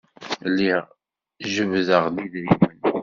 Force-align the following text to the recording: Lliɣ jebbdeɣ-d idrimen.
Lliɣ 0.49 0.81
jebbdeɣ-d 1.53 2.17
idrimen. 2.23 2.79